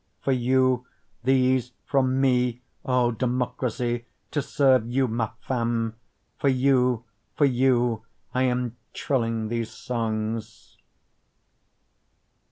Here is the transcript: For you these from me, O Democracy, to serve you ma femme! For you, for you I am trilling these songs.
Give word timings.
For 0.23 0.31
you 0.31 0.87
these 1.23 1.73
from 1.85 2.19
me, 2.19 2.63
O 2.83 3.11
Democracy, 3.11 4.07
to 4.31 4.41
serve 4.41 4.87
you 4.87 5.07
ma 5.07 5.33
femme! 5.41 5.95
For 6.39 6.49
you, 6.49 7.03
for 7.35 7.45
you 7.45 8.01
I 8.33 8.41
am 8.41 8.77
trilling 8.95 9.49
these 9.49 9.69
songs. 9.69 10.79